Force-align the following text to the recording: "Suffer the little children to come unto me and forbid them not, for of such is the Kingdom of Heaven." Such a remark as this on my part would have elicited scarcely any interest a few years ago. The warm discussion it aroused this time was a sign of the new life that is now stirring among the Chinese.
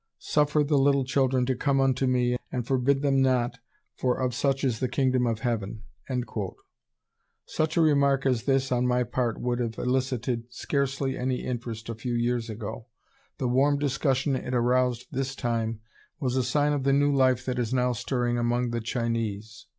"Suffer 0.17 0.63
the 0.63 0.79
little 0.79 1.05
children 1.05 1.45
to 1.45 1.53
come 1.53 1.79
unto 1.79 2.07
me 2.07 2.35
and 2.51 2.65
forbid 2.65 3.03
them 3.03 3.21
not, 3.21 3.59
for 3.95 4.17
of 4.19 4.33
such 4.33 4.63
is 4.63 4.79
the 4.79 4.89
Kingdom 4.89 5.27
of 5.27 5.41
Heaven." 5.41 5.83
Such 7.45 7.77
a 7.77 7.81
remark 7.81 8.25
as 8.25 8.45
this 8.45 8.71
on 8.71 8.87
my 8.87 9.03
part 9.03 9.39
would 9.39 9.59
have 9.59 9.77
elicited 9.77 10.45
scarcely 10.51 11.15
any 11.15 11.43
interest 11.45 11.87
a 11.87 11.93
few 11.93 12.15
years 12.15 12.49
ago. 12.49 12.87
The 13.37 13.47
warm 13.47 13.77
discussion 13.77 14.35
it 14.35 14.55
aroused 14.55 15.05
this 15.11 15.35
time 15.35 15.81
was 16.19 16.35
a 16.35 16.41
sign 16.43 16.73
of 16.73 16.81
the 16.83 16.93
new 16.93 17.13
life 17.15 17.45
that 17.45 17.59
is 17.59 17.71
now 17.71 17.91
stirring 17.91 18.39
among 18.39 18.71
the 18.71 18.81
Chinese. 18.81 19.67